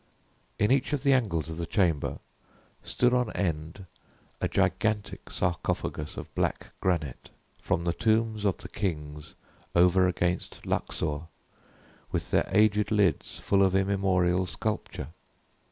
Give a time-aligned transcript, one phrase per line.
[0.57, 2.17] In each of the angles of the chamber
[2.83, 3.85] stood on end
[4.41, 7.29] a gigantic sarcophagus of black granite,
[7.61, 9.35] from the tombs of the kings
[9.75, 11.27] over against Luxor,
[12.11, 15.09] with their aged lids full of immemorial sculpture.